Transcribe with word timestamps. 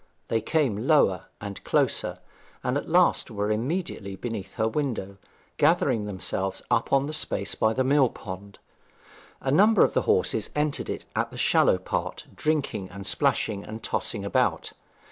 They 0.29 0.41
came 0.41 0.87
lower 0.87 1.27
and 1.39 1.63
closer, 1.63 2.17
and 2.63 2.75
at 2.75 2.89
last 2.89 3.29
were 3.29 3.51
immediately 3.51 4.15
beneath 4.15 4.55
her 4.55 4.67
window, 4.67 5.17
gathering 5.57 6.05
themselves 6.07 6.63
up 6.71 6.91
on 6.91 7.05
the 7.05 7.13
space 7.13 7.53
by 7.53 7.73
the 7.73 7.83
mill 7.83 8.09
pond. 8.09 8.57
A 9.41 9.51
number 9.51 9.85
of 9.85 9.93
the 9.93 10.01
horses 10.09 10.49
entered 10.55 10.89
it 10.89 11.05
at 11.15 11.29
the 11.29 11.37
shallow 11.37 11.77
part, 11.77 12.25
drinking 12.33 12.89
and 12.89 13.05
splashing 13.05 13.63
and 13.63 13.83
tossing 13.83 14.25
about. 14.25 14.71